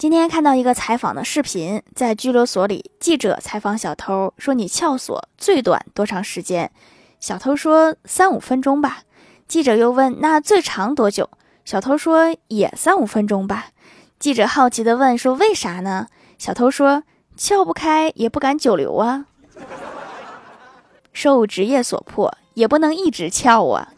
[0.00, 6.70] 今天看到一个采访的视频，在拘留所里，记者采访小偷，说你撬锁最短多长时间？
[7.20, 9.02] 小偷说三五分钟吧。
[9.46, 11.28] 记者又问，那最长多久？
[11.66, 13.66] 小偷说也三五分钟吧。
[14.18, 16.06] 记者好奇地问，说为啥呢？
[16.38, 17.02] 小偷说
[17.36, 19.26] 撬不开也不敢久留啊，
[21.12, 23.92] 受职业所迫也不能一直撬啊。